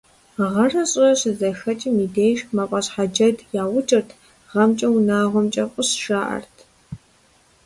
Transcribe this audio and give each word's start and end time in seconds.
Гъэрэ 0.53 0.83
щӀырэ 0.89 1.11
щызэхэкӀым 1.19 1.95
и 2.05 2.07
деж 2.15 2.37
«мафӀэщхьэджэд» 2.55 3.37
яукӀырт, 3.63 4.09
«гъэмкӀэ, 4.51 4.87
унагъуэмкӀэ 4.95 5.63
фӀыщ», 5.71 5.89
жаӀэрти. 6.03 6.63